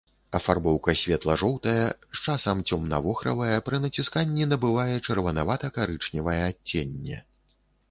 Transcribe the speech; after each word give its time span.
Афарбоўка 0.37 0.93
светла-жоўтая, 1.01 1.83
з 2.19 2.23
часам 2.29 2.63
цёмна-вохравая, 2.71 3.59
пры 3.69 3.81
націсканні 3.85 4.49
набывае 4.55 4.95
чырванавата-карычневае 5.05 6.37
адценне. 6.51 7.25